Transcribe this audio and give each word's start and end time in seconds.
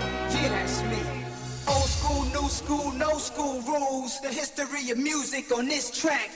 yeah, 0.00 0.48
that's 0.48 0.82
me. 0.84 0.98
Old 1.68 1.88
school, 1.88 2.24
new 2.34 2.48
school, 2.48 2.92
no 2.92 3.18
school 3.18 3.60
rules. 3.62 4.20
The 4.20 4.28
history 4.28 4.90
of 4.90 4.98
music 4.98 5.52
on 5.56 5.66
this 5.66 5.90
track. 5.90 6.30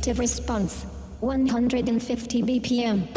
Creative 0.00 0.18
response. 0.18 0.86
150 1.20 2.42
BPM. 2.42 3.14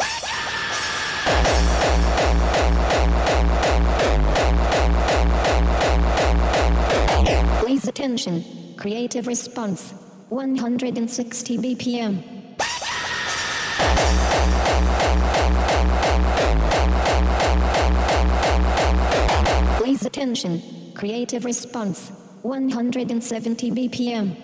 Please 7.60 7.88
attention. 7.88 8.44
Creative 8.76 9.26
response. 9.26 9.94
160 10.28 11.56
BPM. 11.56 12.22
Please 19.78 20.04
attention. 20.04 20.60
Creative 20.94 21.46
response. 21.46 22.10
170 22.42 23.70
BPM. 23.70 24.43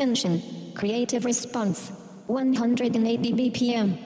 Attention. 0.00 0.72
Creative 0.74 1.26
response. 1.26 1.92
180 2.26 3.32
BPM. 3.34 3.98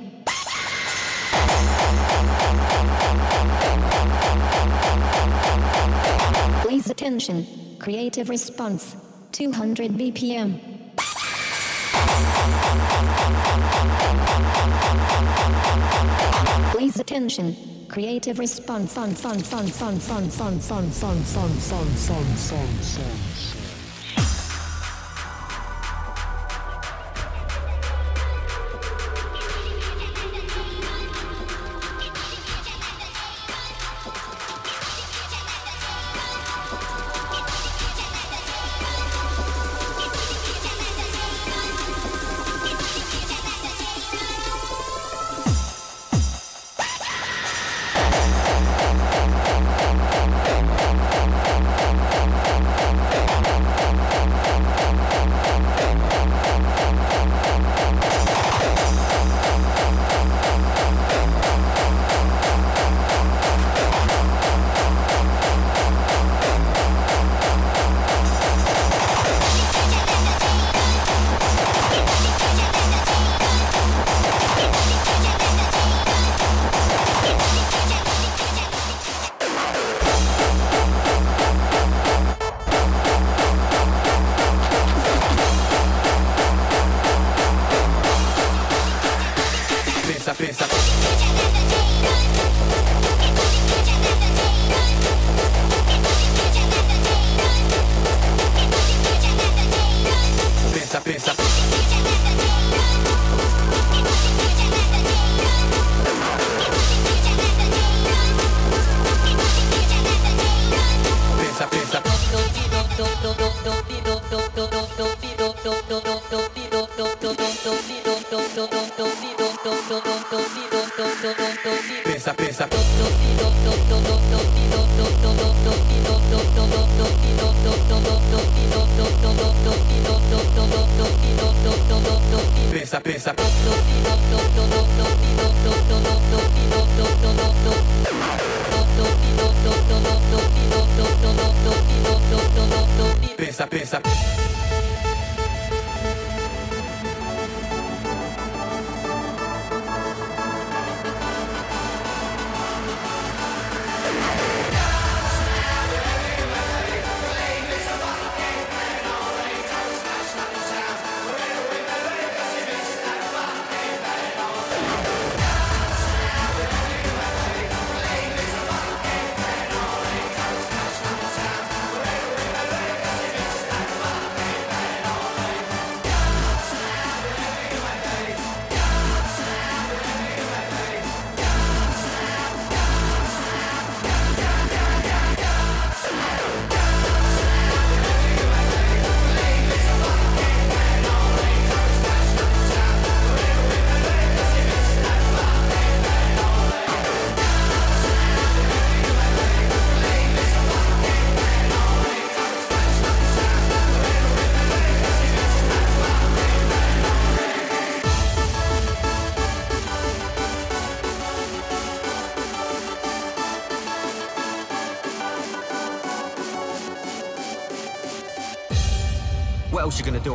Please 6.62 6.90
attention. 6.90 7.46
Creative 7.78 8.28
response. 8.28 8.96
200 9.30 9.92
BPM. 9.92 10.58
Please 16.72 16.98
attention. 16.98 17.54
Creative 17.88 18.40
response 18.40 18.98
on 18.98 19.14
son 19.14 19.38
son 19.38 19.68
son 19.68 20.00
son 20.00 20.28
son 20.28 20.60
son 20.60 20.90
son 20.90 20.90
son 20.90 21.54
son 21.54 21.86
son 21.94 22.36
son 22.36 22.82
son. 22.82 23.33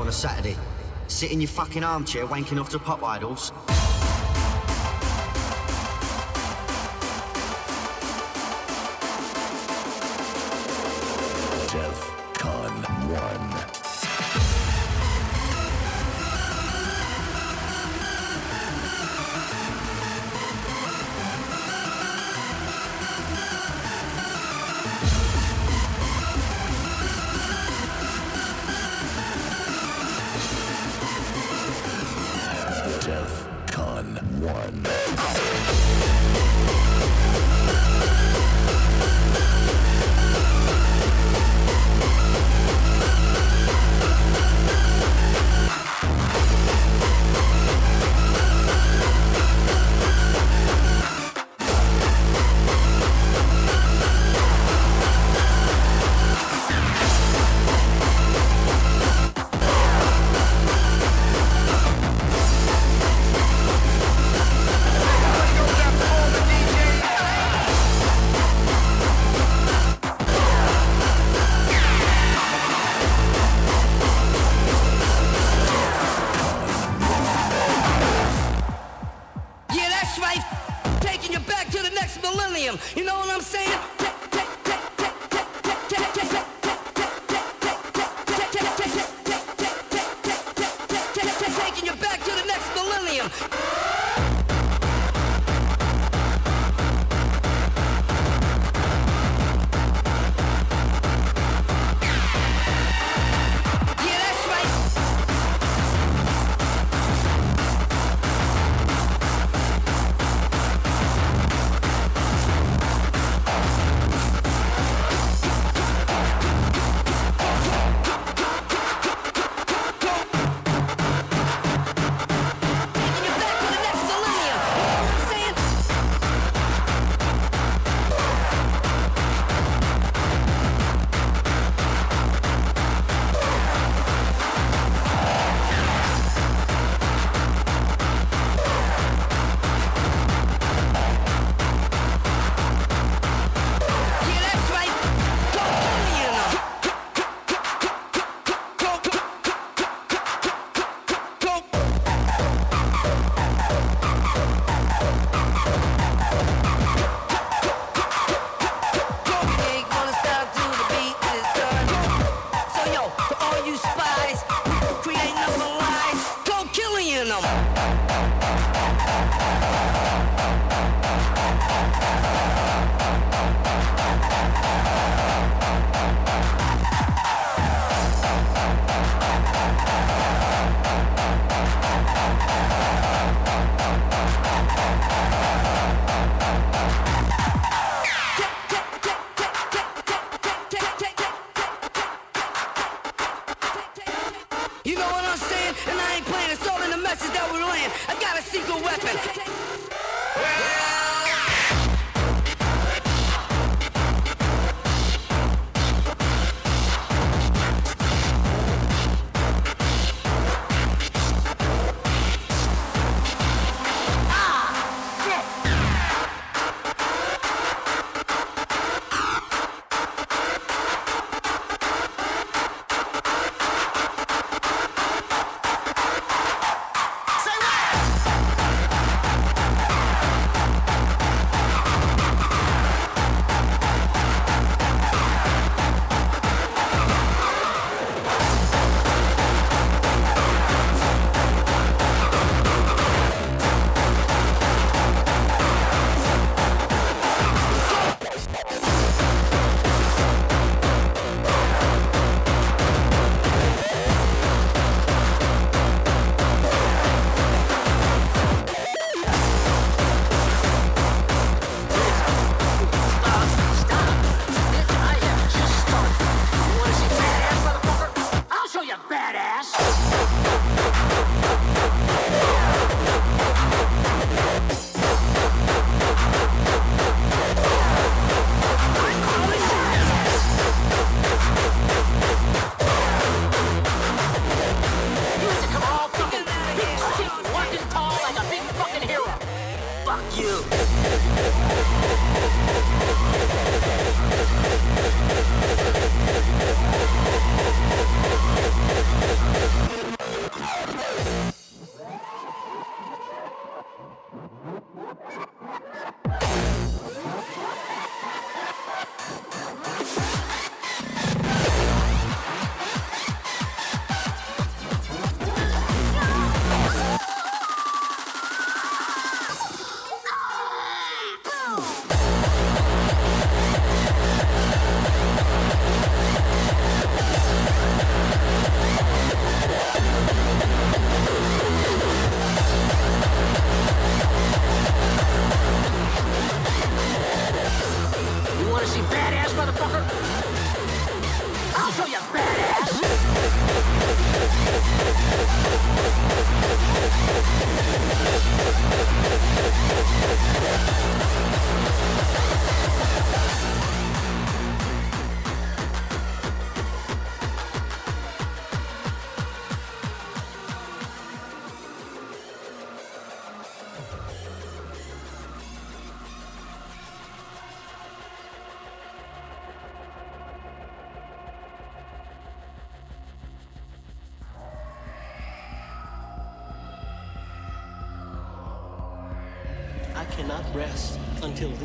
A 0.09 0.11
Saturday? 0.11 0.57
Sit 1.07 1.31
in 1.31 1.39
your 1.39 1.47
fucking 1.47 1.83
armchair 1.83 2.25
wanking 2.25 2.59
off 2.59 2.69
to 2.69 2.79
pop 2.79 3.03
idols? 3.03 3.51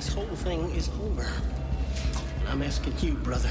This 0.05 0.15
whole 0.15 0.37
thing 0.37 0.71
is 0.75 0.91
over. 1.03 1.27
I'm 2.49 2.63
asking 2.63 2.95
you, 3.01 3.15
brother. 3.15 3.51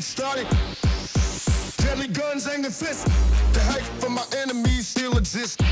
get 0.00 0.04
started. 0.04 0.46
Deadly 1.76 2.08
guns, 2.08 2.46
anger 2.46 2.70
fists. 2.70 3.04
The 3.52 3.60
hate 3.72 3.90
for 4.00 4.08
my 4.08 4.24
enemies 4.42 4.88
still 4.88 5.18
exists. 5.18 5.62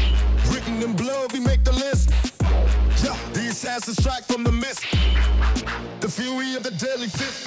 Written 0.52 0.82
in 0.82 0.94
blood, 0.94 1.32
we 1.32 1.40
make 1.40 1.64
the 1.64 1.72
list. 1.72 2.10
Yeah, 3.02 3.16
the 3.32 3.48
assassins 3.48 3.96
strike 3.96 4.24
from 4.24 4.44
the 4.44 4.52
mist. 4.52 4.84
The 6.00 6.08
fury 6.08 6.56
of 6.56 6.62
the 6.62 6.72
deadly 6.72 7.08
fist. 7.08 7.44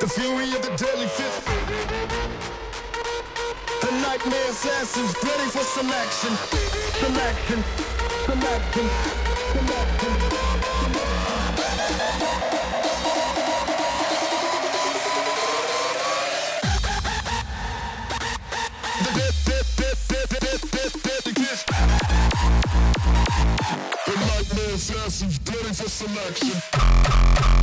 The 0.00 0.08
fury 0.08 0.48
of 0.56 0.62
the 0.66 0.74
deadly 0.76 1.08
fist. 1.16 1.40
The 3.84 3.90
nightmare 4.04 4.48
assassins 4.50 5.14
ready 5.24 5.48
for 5.50 5.64
some 5.76 5.90
action. 5.90 6.32
Some 7.00 7.16
action. 7.16 7.64
Some 8.26 8.42
action. 8.42 9.33
massive, 25.04 25.44
dirty 25.44 25.74
for 25.74 25.88
selection. 25.88 27.53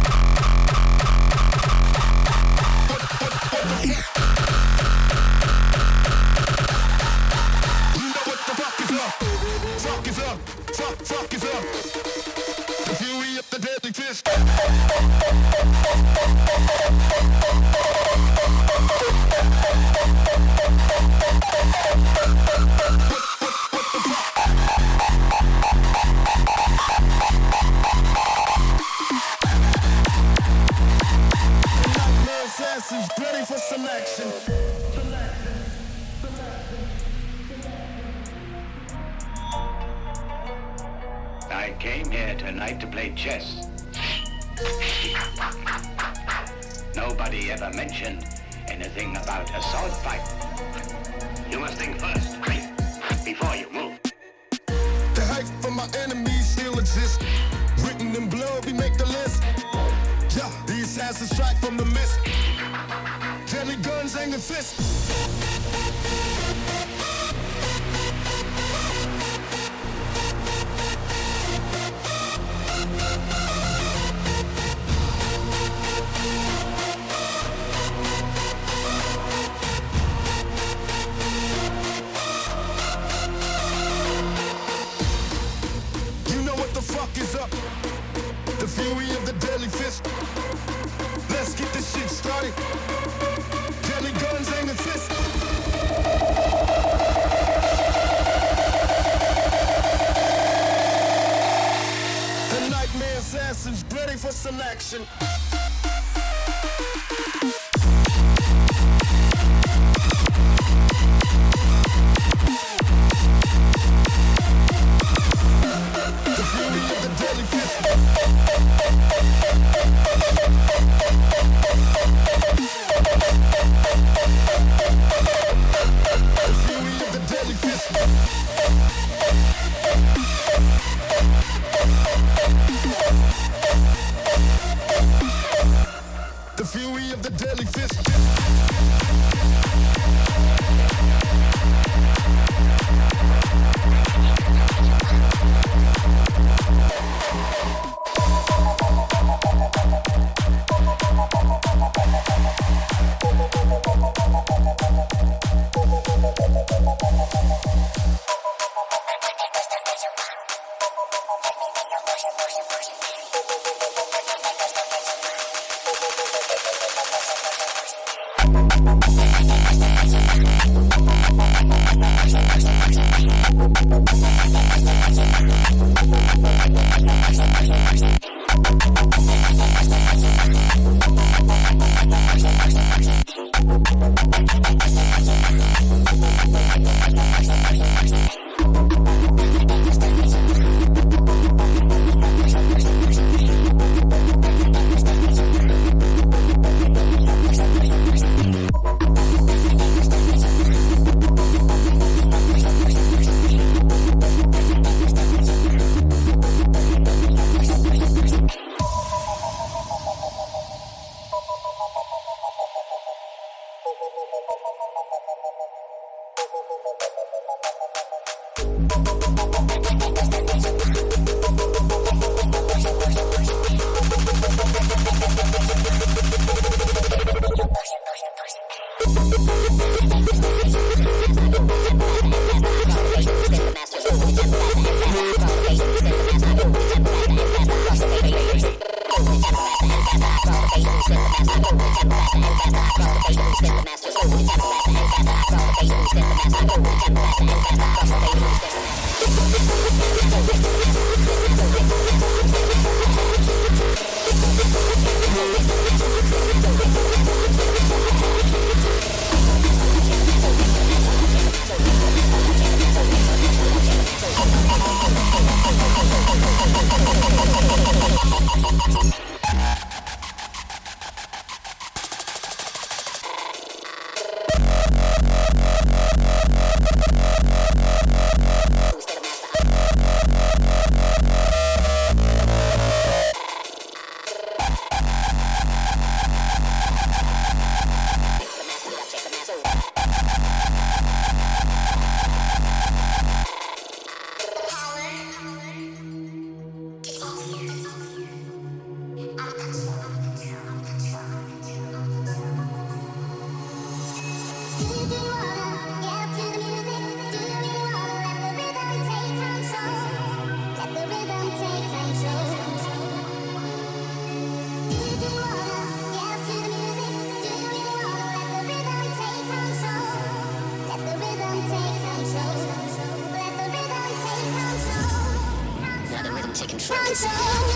Rhythm 327.12 327.71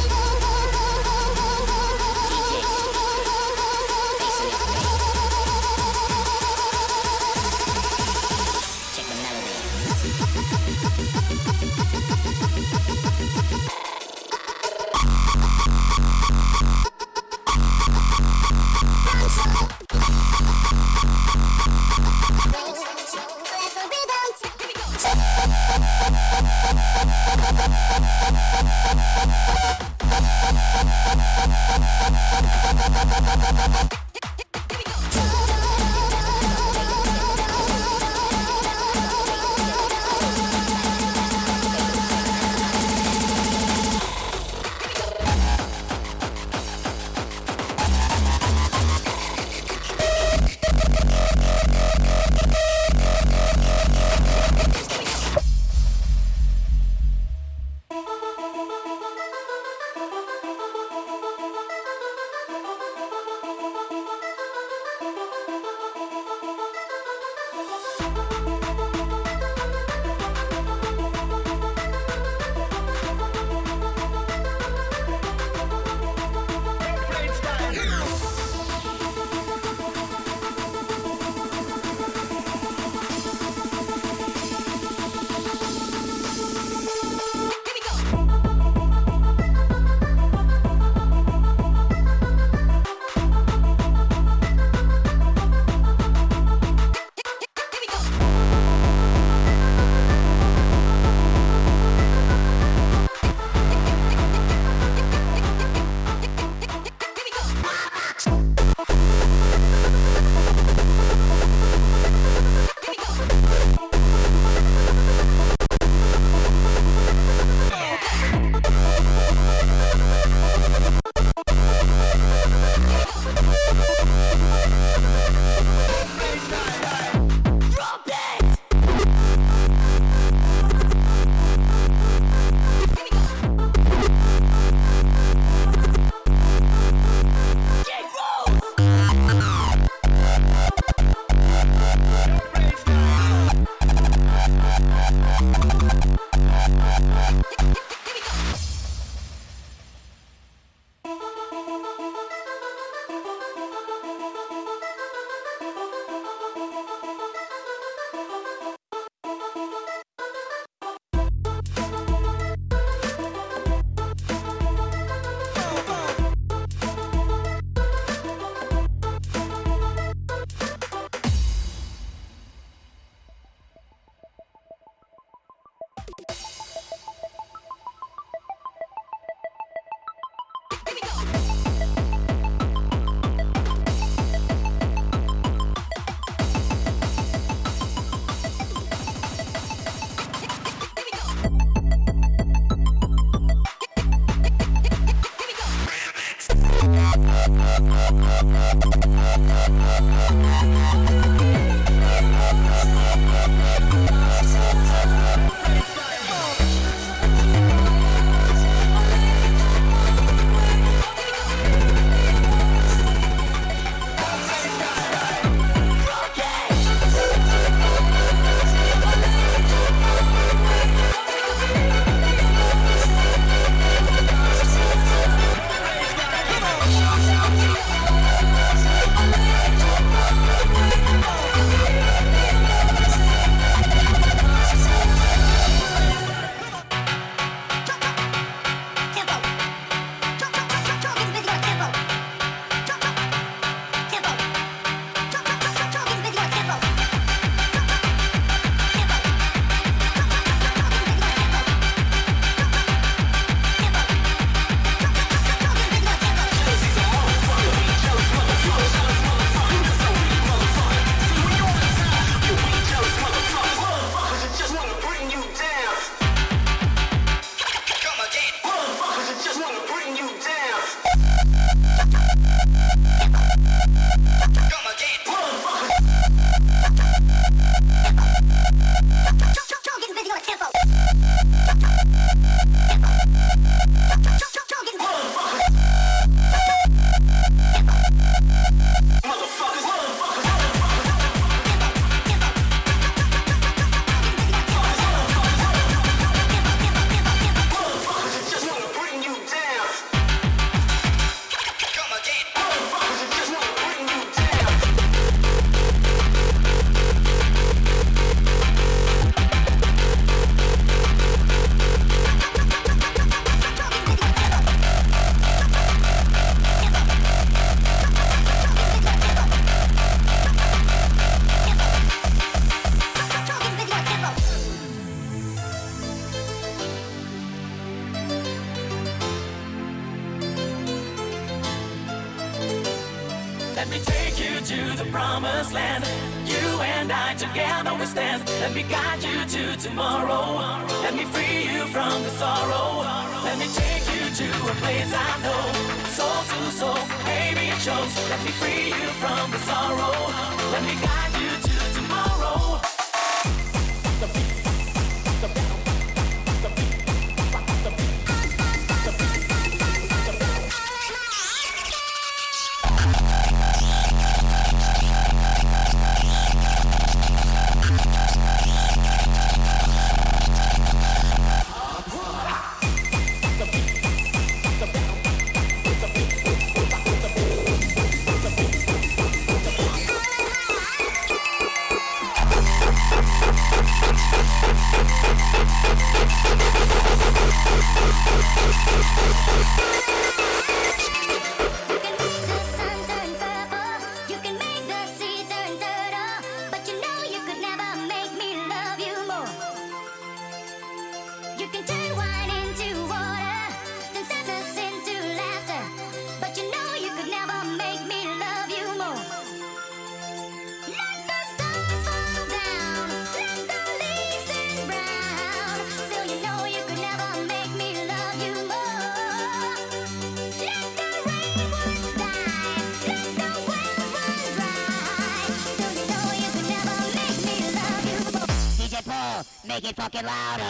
Make 429.66 429.90
it 429.90 429.96
fucking 429.96 430.24
louder. 430.24 430.64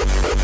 Yeah. 0.03 0.41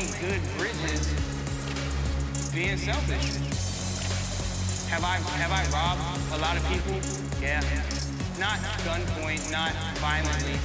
Many 0.00 0.12
good 0.20 0.40
bridges 0.56 1.12
being 2.54 2.76
selfish. 2.78 3.36
Have 4.88 5.04
I 5.04 5.16
have 5.36 5.52
I 5.52 5.62
robbed 5.72 6.00
a 6.32 6.38
lot 6.38 6.56
of 6.56 6.64
people? 6.68 6.96
Yeah. 7.40 7.60
Not 8.38 8.58
gunpoint, 8.84 9.50
not 9.52 9.72
violently. 9.98 10.58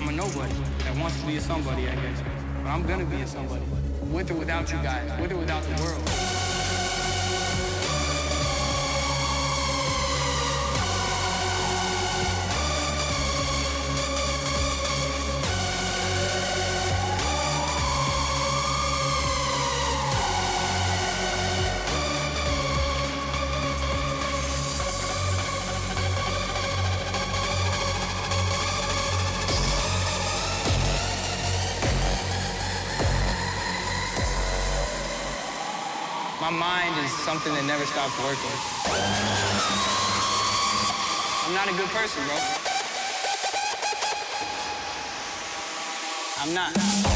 I'm 0.00 0.08
a 0.08 0.12
nobody 0.12 0.54
that 0.84 0.96
wants 0.98 1.20
to 1.20 1.26
be 1.26 1.36
a 1.36 1.40
somebody, 1.40 1.88
I 1.88 1.94
guess. 1.94 2.22
But 2.62 2.70
I'm 2.70 2.86
gonna 2.86 3.04
be 3.04 3.20
a 3.20 3.26
somebody. 3.26 3.62
With 4.10 4.30
or 4.30 4.34
without 4.34 4.70
you 4.72 4.78
guys, 4.78 5.20
with 5.20 5.32
or 5.32 5.36
without 5.36 5.62
the 5.62 5.82
world. 5.82 6.29
Something 37.42 37.54
that 37.54 37.72
never 37.72 37.86
stops 37.86 38.12
working. 38.18 38.50
I'm 41.46 41.54
not 41.54 41.68
a 41.68 41.72
good 41.72 41.88
person, 41.88 42.22
bro. 42.26 42.36
I'm 46.42 46.54
not. 46.54 47.09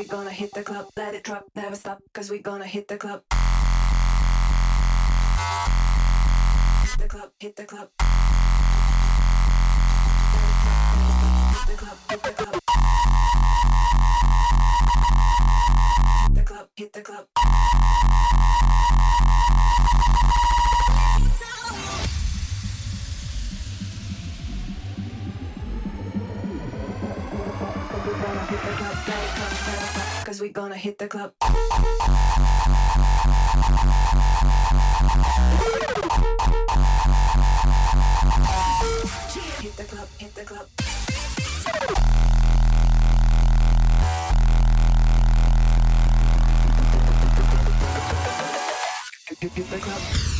We 0.00 0.06
gonna 0.06 0.30
hit 0.30 0.50
the 0.54 0.62
club, 0.62 0.88
let 0.96 1.14
it 1.14 1.22
drop, 1.22 1.44
never 1.54 1.76
stop. 1.76 1.98
Cause 2.14 2.30
we 2.30 2.38
gonna 2.38 2.64
hit 2.64 2.88
the 2.88 2.96
club. 2.96 3.20
Hit 6.82 6.98
the 6.98 7.06
club, 7.06 7.30
hit 7.38 7.56
the 7.56 7.64
club. 7.66 7.90
Hit 11.52 11.66
the 11.66 11.76
club, 11.76 11.98
hit 12.08 12.22
the 12.22 12.32
club. 12.32 12.60
Hit 16.22 16.34
the 16.34 16.42
club, 16.42 16.68
hit 16.76 16.92
the 16.94 17.02
club. 17.02 17.89
Cause 28.60 30.40
we 30.42 30.50
gonna 30.50 30.76
hit 30.76 30.98
the 30.98 31.08
club. 31.08 31.32
Hit 39.60 39.76
the 39.76 39.84
club, 39.84 40.08
hit 40.18 40.34
the 40.34 40.44
club. 40.44 40.66
Hit 49.40 49.70
the 49.70 49.78
club. 49.78 50.39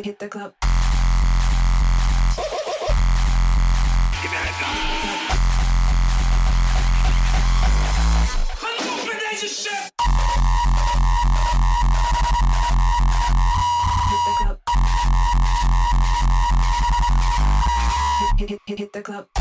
Hit, 0.00 0.06
hit 0.06 0.18
the 0.18 0.28
club. 0.28 0.54
Hit 18.66 18.92
the 18.94 19.02
club. 19.02 19.39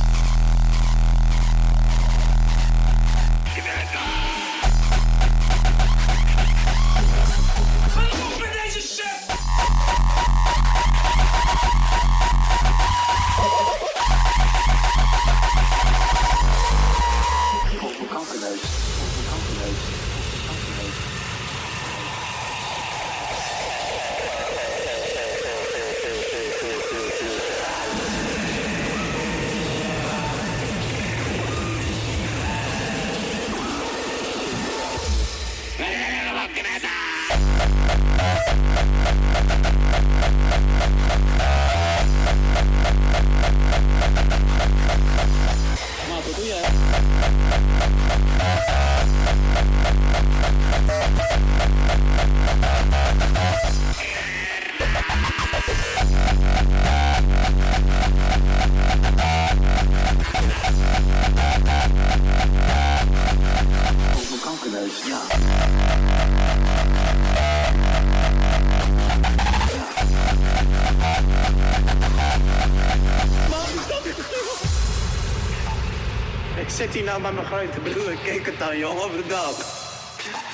Grote 77.50 77.80
broer. 77.80 78.16
Kijk 78.24 78.46
het 78.46 78.60
dan, 78.60 78.78
de 79.12 79.24
dak. 79.28 79.56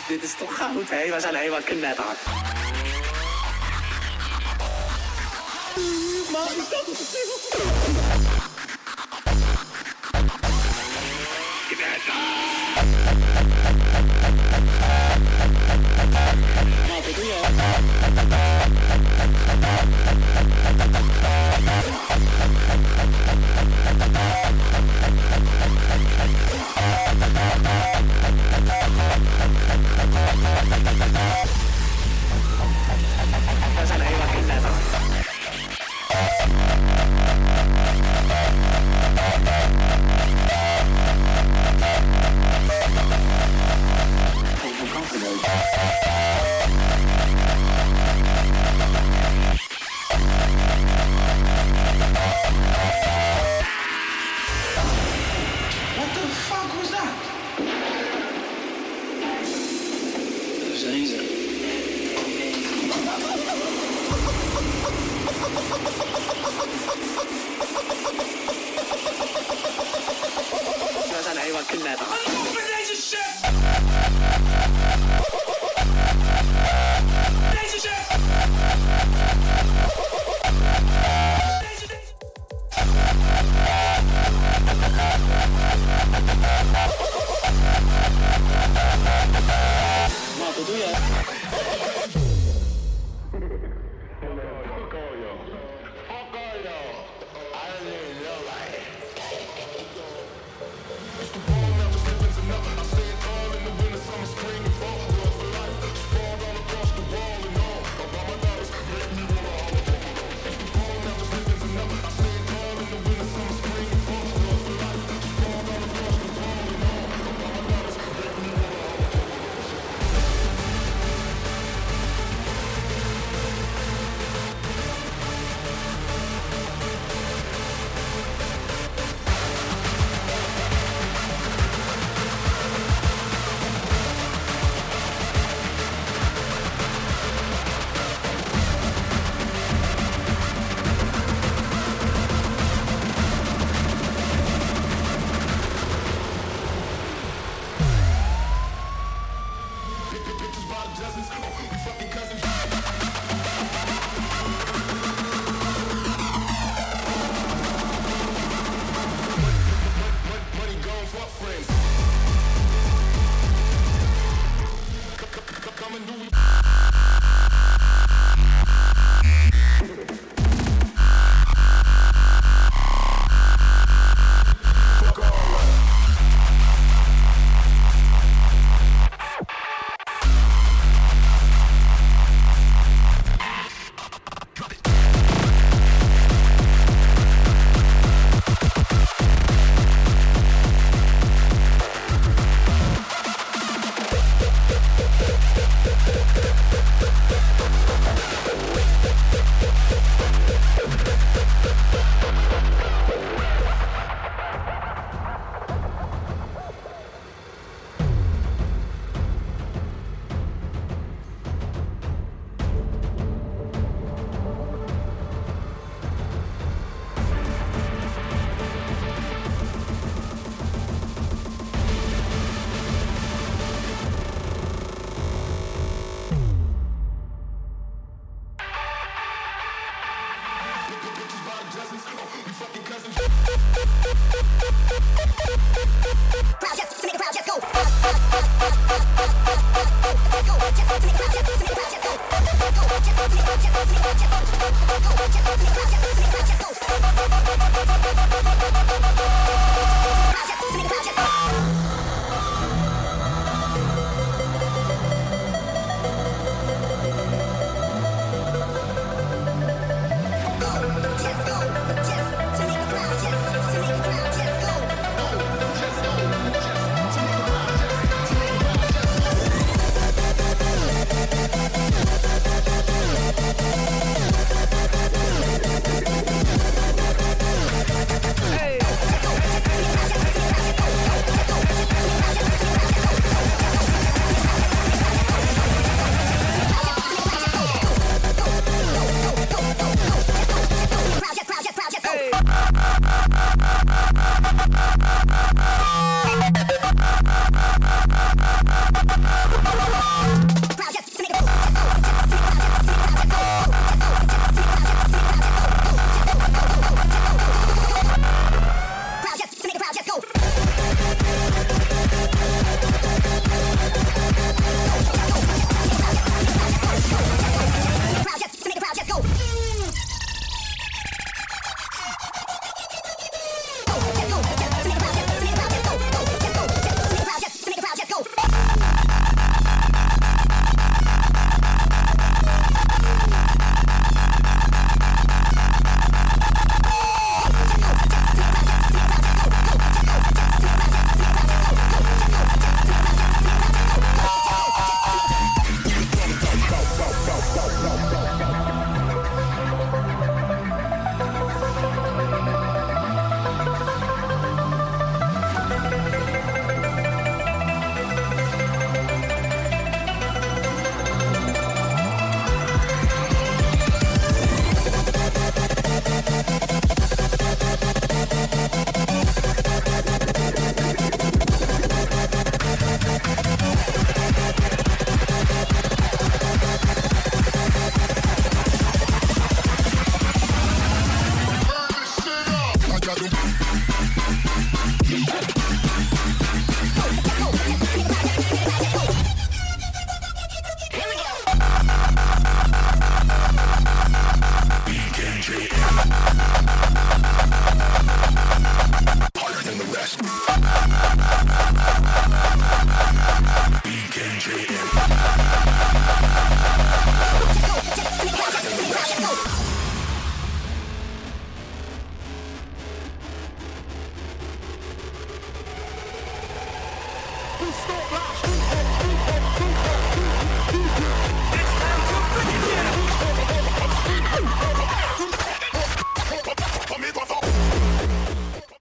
Dit 0.08 0.24
is 0.24 0.36
toch 0.36 0.56
goud, 0.56 0.90
hè? 0.90 1.14
We 1.14 1.20
zijn 1.20 1.36
helemaal 1.36 1.62
knetter. 1.62 2.06